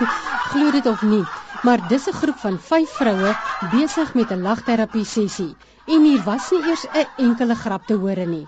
Glo 0.50 0.70
dit 0.70 0.86
of 0.86 1.02
nie, 1.02 1.24
maar 1.62 1.88
dis 1.88 2.06
'n 2.08 2.12
groep 2.12 2.38
van 2.38 2.58
5 2.58 2.90
vroue 2.90 3.34
besig 3.72 4.14
met 4.14 4.30
'n 4.30 4.42
lagterapie 4.42 5.04
sessie 5.04 5.54
en 5.86 6.04
hier 6.04 6.22
was 6.24 6.50
nie 6.50 6.62
eers 6.68 6.84
'n 6.92 7.06
enkele 7.16 7.54
grap 7.54 7.86
te 7.86 7.94
hoor 7.94 8.26
nie. 8.26 8.46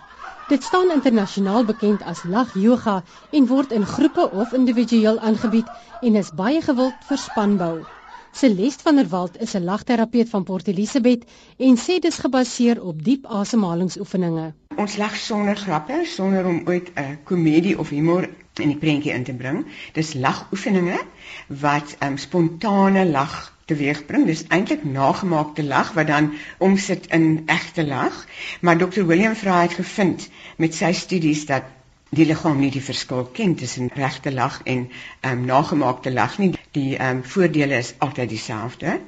Dit 0.49 0.63
staan 0.63 0.91
internasionaal 0.91 1.65
bekend 1.65 2.03
as 2.03 2.25
lag 2.25 2.55
yoga 2.55 3.03
en 3.31 3.47
word 3.47 3.73
in 3.73 3.87
groepe 3.87 4.31
of 4.31 4.53
individueel 4.53 5.19
aangebied 5.19 5.69
en 6.01 6.17
is 6.17 6.31
baie 6.31 6.63
gewild 6.63 7.05
vir 7.09 7.19
spanbou. 7.19 7.85
Celeste 8.33 8.83
van 8.83 8.97
der 8.97 9.09
Walt 9.09 9.41
is 9.41 9.55
'n 9.55 9.65
lagterapeut 9.65 10.29
van 10.29 10.45
Port 10.45 10.67
Elizabeth 10.67 11.25
en 11.57 11.77
sê 11.77 11.99
dis 12.01 12.19
gebaseer 12.19 12.83
op 12.83 13.05
diep 13.05 13.27
asemhalingsoefeninge. 13.27 14.53
Ons 14.77 14.97
lag 14.97 15.17
sonder 15.17 15.57
grappe, 15.57 16.05
sonder 16.05 16.47
om 16.47 16.63
ooit 16.65 16.93
'n 16.95 17.19
komedie 17.25 17.79
of 17.79 17.89
humor 17.89 18.29
in 18.61 18.69
die 18.69 18.79
prentjie 18.79 19.13
in 19.13 19.25
te 19.25 19.33
bring. 19.33 19.65
Dis 19.97 20.13
lagoefeninge 20.15 20.99
wat 21.47 21.97
um, 22.05 22.19
spontane 22.19 23.05
lag 23.09 23.37
teweegbring. 23.71 24.27
Dis 24.29 24.45
eintlik 24.49 24.85
nagemaakte 24.85 25.65
lag 25.65 25.93
wat 25.97 26.07
dan 26.07 26.33
omsit 26.59 27.07
in 27.07 27.43
egte 27.47 27.87
lag. 27.87 28.25
Maar 28.61 28.79
Dr. 28.79 29.07
William 29.07 29.35
Fry 29.35 29.63
het 29.63 29.79
gevind 29.81 30.29
met 30.57 30.75
sy 30.75 30.93
studies 30.93 31.47
dat 31.47 31.71
die 32.13 32.27
liggaam 32.29 32.59
nie 32.61 32.71
die 32.73 32.83
verskil 32.85 33.23
ken 33.37 33.55
tussen 33.57 33.89
regte 33.97 34.33
lag 34.33 34.59
en 34.69 34.81
ehm 35.21 35.39
um, 35.39 35.45
nagemaakte 35.51 36.11
lag 36.13 36.35
nie. 36.39 36.51
Die 36.77 36.97
ehm 36.97 37.17
um, 37.17 37.23
voordele 37.35 37.79
is 37.85 37.95
altyd 37.99 38.29
dieselfde. 38.29 38.99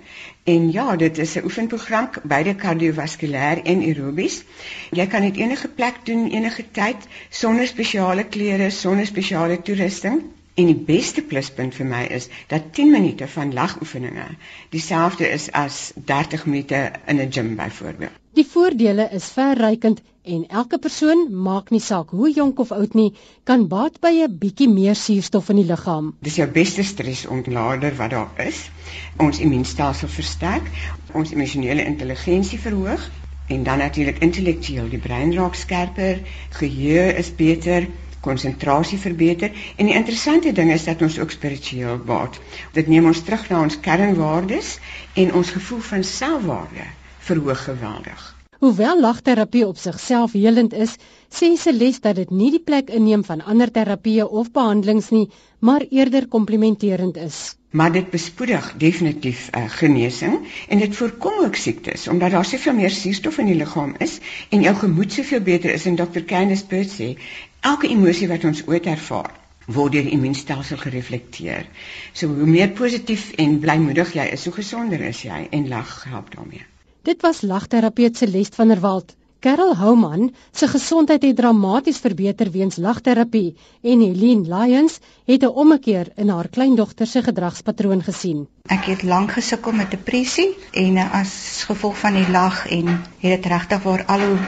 En 0.44 0.70
ja, 0.72 0.96
dit 0.96 1.18
is 1.18 1.34
'n 1.36 1.44
oefenprogram 1.44 2.08
beide 2.22 2.54
kardiovaskulêr 2.54 3.62
en 3.62 3.82
aerobies. 3.88 4.42
Jy 4.90 5.06
kan 5.06 5.22
dit 5.28 5.36
enige 5.36 5.68
plek 5.68 6.00
doen, 6.04 6.30
enige 6.30 6.64
tyd 6.70 7.06
sonder 7.28 7.66
spesiale 7.66 8.24
klere, 8.24 8.70
sonder 8.70 9.06
spesiale 9.06 9.62
toerusting. 9.62 10.22
En 10.54 10.68
die 10.70 10.82
beste 10.86 11.22
pluspunt 11.26 11.74
vir 11.74 11.86
my 11.90 12.00
is 12.16 12.28
dat 12.50 12.66
10 12.76 12.90
minute 12.94 13.26
van 13.28 13.52
lagoefeninge 13.52 14.26
dieselfde 14.70 15.26
is 15.26 15.48
as 15.60 15.78
30 16.10 16.44
minute 16.46 16.82
in 17.10 17.20
'n 17.22 17.32
gym 17.36 17.56
byvoorbeeld. 17.58 18.20
Die 18.38 18.46
voordele 18.46 19.08
is 19.16 19.26
verrykend 19.34 20.02
en 20.22 20.46
elke 20.48 20.78
persoon, 20.78 21.26
maak 21.48 21.70
nie 21.70 21.80
saak 21.80 22.10
hoe 22.10 22.30
jonk 22.30 22.58
of 22.58 22.70
oud 22.72 22.94
nie, 22.94 23.12
kan 23.44 23.66
baat 23.68 23.98
by 24.00 24.12
'n 24.22 24.38
bietjie 24.38 24.68
meer 24.68 24.94
suurstof 24.94 25.48
in 25.48 25.56
die 25.56 25.66
liggaam. 25.72 26.14
Dis 26.20 26.36
jou 26.36 26.48
beste 26.48 26.82
stresontlader 26.82 27.96
wat 27.96 28.10
daar 28.10 28.46
is. 28.46 28.70
Ons 29.16 29.38
immuunstelsel 29.38 30.08
versterk, 30.08 30.70
ons 31.12 31.32
emosionele 31.32 31.84
intelligensie 31.84 32.58
verhoog 32.58 33.10
en 33.48 33.62
dan 33.62 33.78
natuurlik 33.78 34.18
intellektueel, 34.18 34.88
die 34.88 35.02
brein 35.02 35.34
raak 35.34 35.54
skerper, 35.54 36.18
geheue 36.50 37.12
is 37.18 37.34
beter 37.34 37.86
konsentrasie 38.24 38.98
verbeter 38.98 39.52
en 39.76 39.90
die 39.90 39.96
interessante 39.96 40.52
ding 40.52 40.72
is 40.72 40.86
dat 40.88 41.02
ons 41.02 41.18
ook 41.20 41.34
spiritueel 41.34 42.00
word. 42.08 42.40
Dit 42.76 42.90
neem 42.92 43.10
ons 43.12 43.24
terug 43.24 43.48
na 43.50 43.64
ons 43.66 43.80
kernwaardes 43.80 44.78
en 45.24 45.34
ons 45.42 45.56
gevoel 45.58 45.84
van 45.90 46.08
selfwaarde 46.14 46.88
verhoog 47.28 47.64
geweldig. 47.64 48.32
Hoewel 48.64 49.00
lagterapie 49.00 49.66
op 49.66 49.76
sigself 49.76 50.32
helend 50.32 50.72
is, 50.72 50.92
sê 51.38 51.50
Celeste 51.60 52.06
dat 52.06 52.16
dit 52.16 52.30
nie 52.32 52.46
die 52.54 52.62
plek 52.68 52.88
inneem 52.98 53.20
van 53.26 53.42
ander 53.44 53.68
terapieë 53.74 54.24
of 54.40 54.46
behandelings 54.54 55.10
nie, 55.12 55.26
maar 55.60 55.84
eerder 55.90 56.24
komplementerend 56.34 57.18
is. 57.20 57.58
Maar 57.76 57.92
dit 57.92 58.08
bespoedig 58.14 58.70
definitief 58.86 59.44
uh, 59.50 59.66
genesing 59.68 60.40
en 60.72 60.80
dit 60.80 60.96
voorkom 60.96 61.44
ook 61.44 61.60
siektes 61.60 62.08
omdat 62.08 62.38
daar 62.38 62.48
soveel 62.54 62.78
meer 62.80 62.96
suurstof 62.96 63.42
in 63.44 63.52
die 63.52 63.60
liggaam 63.60 63.94
is 64.08 64.16
en 64.48 64.64
jou 64.64 64.74
gemoed 64.86 65.12
soveel 65.12 65.44
beter 65.52 65.76
is 65.76 65.84
en 65.90 66.00
Dr. 66.00 66.24
Candice 66.32 66.64
Burt 66.72 66.96
sê 66.96 67.12
elke 67.60 67.92
emosie 67.92 68.32
wat 68.32 68.48
ons 68.48 68.64
ooit 68.64 68.88
ervaar 68.96 69.34
word 69.66 69.98
deur 69.98 70.08
die 70.08 70.16
immuunstelsel 70.16 70.80
gereflekteer. 70.80 71.68
So 72.16 72.32
hoe 72.32 72.48
meer 72.48 72.72
positief 72.80 73.34
en 73.36 73.58
blymoedig 73.60 74.16
jy 74.16 74.30
is, 74.38 74.48
hoe 74.48 74.56
gesonder 74.62 75.04
is 75.12 75.26
jy 75.28 75.50
en 75.50 75.68
lag 75.68 75.98
help 76.08 76.32
daarmee. 76.32 76.64
Dit 77.04 77.20
was 77.20 77.42
lagterapeut 77.42 78.16
Celeste 78.16 78.56
van 78.56 78.68
der 78.68 78.80
Walt. 78.80 79.10
Carol 79.40 79.74
Houman 79.76 80.30
se 80.52 80.68
gesondheid 80.68 81.22
het 81.22 81.36
dramaties 81.36 81.98
verbeter 82.00 82.50
weens 82.50 82.76
lagterapie 82.76 83.56
en 83.82 84.00
Helene 84.00 84.48
Lyons 84.48 84.98
het 85.24 85.42
'n 85.42 85.52
ommekeer 85.64 86.08
in 86.16 86.28
haar 86.28 86.48
kleindogter 86.48 87.06
se 87.06 87.22
gedragspatroon 87.22 88.02
gesien. 88.02 88.48
Ek 88.62 88.84
het 88.84 89.02
lank 89.02 89.32
gesukkel 89.32 89.72
met 89.72 89.90
depressie 89.90 90.56
en 90.72 90.96
as 90.96 91.62
gevolg 91.68 91.98
van 91.98 92.14
die 92.14 92.30
lag 92.30 92.66
en 92.66 92.86
het 93.18 93.42
dit 93.42 93.46
regtig 93.46 93.82
waar 93.82 94.04
al 94.04 94.20
hoe 94.20 94.38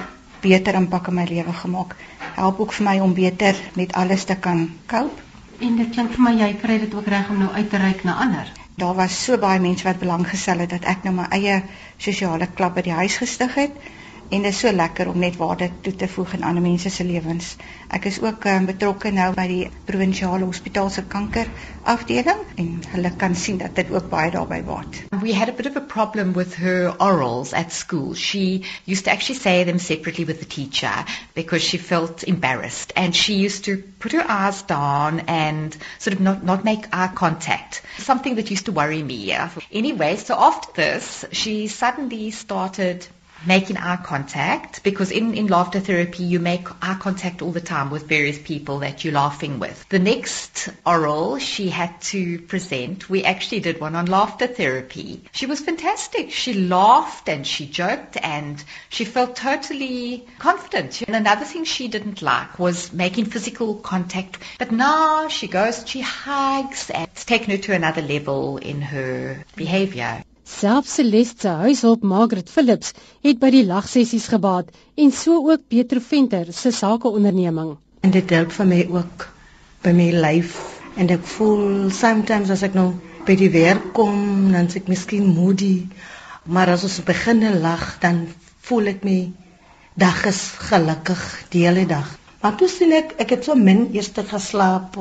beter 0.40 0.74
impak 0.74 1.06
in 1.08 1.14
my 1.14 1.26
lewe 1.28 1.52
gemaak 1.52 1.96
help 2.34 2.60
ook 2.60 2.72
vir 2.72 2.84
my 2.84 3.00
om 3.00 3.14
beter 3.14 3.54
met 3.74 3.92
alles 3.92 4.24
te 4.24 4.36
kan 4.36 4.70
cope. 4.86 5.20
En 5.58 5.76
dit 5.76 5.90
klink 5.90 6.10
vir 6.10 6.22
my 6.22 6.38
jy 6.40 6.54
kry 6.54 6.78
dit 6.78 6.94
ook 6.94 7.06
reg 7.06 7.28
om 7.30 7.38
nou 7.38 7.52
uit 7.52 7.70
te 7.70 7.76
reik 7.76 8.04
na 8.04 8.14
ander. 8.14 8.65
Daar 8.76 8.94
was 8.94 9.24
so 9.24 9.38
baie 9.40 9.60
mense 9.60 9.84
wat 9.84 9.98
belang 9.98 10.26
gestel 10.28 10.58
het 10.58 10.70
dat 10.74 10.88
ek 10.92 11.04
nou 11.06 11.14
my 11.16 11.26
eie 11.32 11.60
sosiale 12.06 12.48
klub 12.58 12.74
by 12.76 12.82
die 12.84 12.96
huis 12.98 13.16
gestig 13.22 13.54
het 13.56 13.78
en 14.28 14.42
dit 14.42 14.50
is 14.50 14.58
so 14.58 14.72
lekker 14.72 15.08
om 15.08 15.18
net 15.18 15.36
waarde 15.38 15.70
toe 15.80 15.94
te 15.94 16.08
voeg 16.08 16.32
in 16.38 16.44
ander 16.44 16.62
mense 16.62 16.90
se 16.90 17.04
lewens. 17.04 17.54
Ek 17.94 18.08
is 18.10 18.18
ook 18.22 18.44
um, 18.50 18.66
betrokke 18.66 19.12
nou 19.14 19.28
by 19.36 19.46
die 19.50 19.64
provinsiale 19.86 20.48
hospitaal 20.48 20.90
se 20.90 21.04
kanker 21.12 21.50
afdeling 21.86 22.42
en 22.58 22.70
hulle 22.94 23.12
kan 23.20 23.36
sien 23.38 23.60
dat 23.62 23.76
dit 23.78 23.90
ook 23.94 24.08
baie 24.10 24.30
daarby 24.34 24.60
baat. 24.66 25.00
We 25.22 25.34
had 25.34 25.48
a 25.48 25.56
bit 25.58 25.70
of 25.70 25.76
a 25.76 25.84
problem 25.94 26.32
with 26.32 26.56
her 26.62 26.94
orals 26.98 27.52
at 27.52 27.72
school. 27.72 28.14
She 28.14 28.64
used 28.84 29.04
to 29.04 29.10
actually 29.10 29.38
say 29.38 29.64
them 29.64 29.78
separately 29.78 30.24
with 30.24 30.40
the 30.40 30.50
teacher 30.56 30.92
because 31.34 31.62
she 31.62 31.78
felt 31.78 32.22
embarrassed 32.24 32.92
and 32.96 33.14
she 33.14 33.34
used 33.34 33.64
to 33.64 33.76
put 33.98 34.12
her 34.12 34.24
eyes 34.28 34.62
down 34.62 35.20
and 35.28 35.76
sort 35.98 36.14
of 36.14 36.20
not 36.20 36.42
not 36.42 36.64
make 36.64 36.88
eye 36.92 37.10
contact. 37.14 37.82
Something 37.98 38.36
that 38.36 38.50
used 38.50 38.66
to 38.66 38.72
worry 38.72 39.02
me. 39.02 39.16
Anyway, 39.72 40.16
so 40.16 40.34
after 40.34 40.72
this, 40.74 41.24
she 41.32 41.68
suddenly 41.68 42.30
started 42.30 43.06
making 43.44 43.76
eye 43.76 43.96
contact 43.96 44.82
because 44.82 45.10
in, 45.10 45.34
in 45.34 45.46
laughter 45.46 45.80
therapy 45.80 46.24
you 46.24 46.40
make 46.40 46.68
eye 46.82 46.96
contact 46.98 47.42
all 47.42 47.52
the 47.52 47.60
time 47.60 47.90
with 47.90 48.08
various 48.08 48.38
people 48.38 48.80
that 48.80 49.04
you're 49.04 49.12
laughing 49.12 49.58
with. 49.58 49.88
The 49.88 49.98
next 49.98 50.68
oral 50.84 51.38
she 51.38 51.68
had 51.68 52.00
to 52.12 52.40
present, 52.40 53.08
we 53.10 53.24
actually 53.24 53.60
did 53.60 53.80
one 53.80 53.94
on 53.94 54.06
laughter 54.06 54.46
therapy. 54.46 55.22
She 55.32 55.46
was 55.46 55.60
fantastic. 55.60 56.30
She 56.30 56.54
laughed 56.54 57.28
and 57.28 57.46
she 57.46 57.66
joked 57.66 58.16
and 58.22 58.62
she 58.88 59.04
felt 59.04 59.36
totally 59.36 60.26
confident. 60.38 61.02
And 61.02 61.16
another 61.16 61.44
thing 61.44 61.64
she 61.64 61.88
didn't 61.88 62.22
like 62.22 62.58
was 62.58 62.92
making 62.92 63.26
physical 63.26 63.74
contact. 63.76 64.38
But 64.58 64.72
now 64.72 65.28
she 65.28 65.48
goes, 65.48 65.84
she 65.86 66.00
hugs 66.00 66.90
and 66.90 67.08
it's 67.08 67.24
taken 67.24 67.50
her 67.50 67.58
to 67.58 67.74
another 67.74 68.02
level 68.02 68.58
in 68.58 68.82
her 68.82 69.44
behavior. 69.54 70.22
Selfs 70.46 70.92
Celeste 70.94 71.40
se 71.42 71.52
huishulp 71.60 72.04
Margaret 72.06 72.50
Phillips 72.50 72.92
het 73.26 73.40
by 73.42 73.48
die 73.50 73.64
lagsessies 73.66 74.28
gebaat 74.30 74.68
en 74.94 75.10
so 75.10 75.40
ook 75.50 75.64
Pietro 75.72 75.98
Venter 75.98 76.52
se 76.54 76.70
sakeonderneming. 76.70 77.72
En 78.06 78.14
dit 78.14 78.30
help 78.30 78.54
vir 78.54 78.68
my 78.70 78.78
ook 78.94 79.26
by 79.82 79.94
my 79.98 80.06
lyf 80.14 80.54
en 81.02 81.10
ek 81.16 81.26
voel 81.34 81.90
sometimes 81.90 82.54
as 82.54 82.62
ek 82.68 82.78
nou 82.78 82.92
by 83.26 83.34
die 83.40 83.50
werk 83.56 83.90
kom 83.98 84.22
dan 84.54 84.70
s'ek 84.70 84.86
miskien 84.92 85.26
moody, 85.34 85.88
maar 86.46 86.70
as 86.76 86.86
ons 86.86 87.02
begin 87.10 87.42
lag 87.66 87.88
dan 88.06 88.22
voel 88.70 88.94
ek 88.94 89.02
my 89.08 89.18
dag 89.98 90.24
is 90.30 90.44
gelukkig 90.70 91.26
die 91.50 91.66
hele 91.66 91.88
dag. 91.90 92.06
Maar 92.40 92.54
toe 92.60 92.70
sien 92.70 92.94
ek 92.94 93.16
ek 93.18 93.34
het 93.34 93.50
so 93.50 93.58
min 93.58 93.88
eers 93.90 94.14
geslaap. 94.30 94.94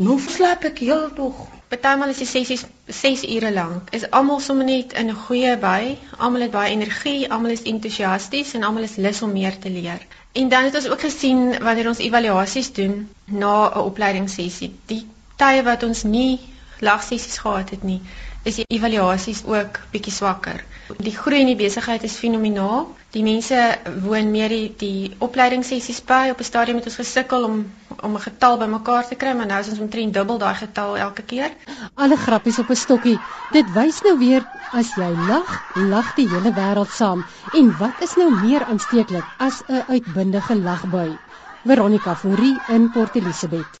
Nou 0.00 0.16
slaap 0.32 0.64
ek 0.64 0.80
heeltog 0.80 1.44
Partymal 1.72 2.10
is 2.12 2.18
die 2.20 2.26
sessies 2.28 2.62
6 2.86 3.22
ure 3.34 3.50
lank. 3.50 3.86
Is 3.96 4.02
almal 4.16 4.40
sommer 4.44 4.66
net 4.68 4.90
in 5.02 5.08
'n 5.10 5.20
goeie 5.26 5.52
by. 5.56 5.96
Almal 6.18 6.42
het 6.44 6.50
baie 6.56 6.72
energie, 6.72 7.30
almal 7.32 7.54
is 7.54 7.62
entoesiasties 7.62 8.52
en 8.58 8.66
almal 8.68 8.82
is 8.88 8.96
lus 8.96 9.22
om 9.22 9.32
meer 9.32 9.56
te 9.58 9.70
leer. 9.70 10.02
En 10.32 10.48
dan 10.48 10.64
het 10.64 10.74
ons 10.74 10.88
ook 10.88 11.00
gesien 11.00 11.40
wanneer 11.68 11.88
ons 11.88 11.98
evaluasies 11.98 12.72
doen 12.72 13.08
na 13.24 13.54
'n 13.70 13.78
opleidingssessie, 13.78 14.70
die 14.86 15.06
tye 15.36 15.62
wat 15.62 15.82
ons 15.82 16.02
nie 16.02 16.40
lagsessies 16.80 17.38
gehad 17.38 17.70
het 17.70 17.82
nie, 17.82 18.00
is 18.42 18.54
die 18.60 18.68
evaluasies 18.68 19.44
ook 19.44 19.80
bietjie 19.90 20.12
swakker. 20.12 20.64
Die 20.98 21.16
groei 21.16 21.40
in 21.40 21.46
die 21.46 21.60
besigheid 21.64 22.02
is 22.02 22.16
fenomenaal. 22.20 22.88
Die 23.10 23.22
mense 23.22 23.78
woon 24.02 24.30
meer 24.30 24.48
die, 24.48 24.74
die 24.76 25.10
opleidingssessies 25.18 26.02
by. 26.04 26.28
Op 26.30 26.40
'n 26.40 26.50
stadium 26.52 26.76
het 26.76 26.86
ons 26.86 27.00
gesukkel 27.00 27.44
om 27.44 27.72
om 28.00 28.14
'n 28.14 28.20
getal 28.20 28.58
bymekaar 28.58 29.08
te 29.08 29.14
kry, 29.14 29.32
maar 29.36 29.46
nou 29.46 29.60
is 29.60 29.68
ons 29.68 29.78
omtrent 29.78 30.14
dubbel 30.14 30.38
daai 30.38 30.54
getal 30.54 30.96
elke 30.96 31.22
keer. 31.22 31.50
Alle 31.94 32.16
grappies 32.16 32.58
op 32.58 32.70
'n 32.70 32.76
stokkie. 32.76 33.18
Dit 33.50 33.72
wys 33.72 34.00
nou 34.02 34.18
weer 34.18 34.46
as 34.72 34.94
jy 34.94 35.10
lag, 35.28 35.62
lag 35.74 36.14
die 36.14 36.28
hele 36.28 36.52
wêreld 36.52 36.90
saam. 36.90 37.24
En 37.52 37.76
wat 37.78 38.00
is 38.00 38.14
nou 38.14 38.30
meer 38.40 38.64
aansteeklik 38.64 39.24
as 39.38 39.62
'n 39.68 39.84
uitbundige 39.88 40.56
lagbui? 40.56 41.18
Veronica 41.64 42.16
Fourie 42.16 42.60
in 42.68 42.90
Port 42.90 43.14
Elizabeth. 43.14 43.80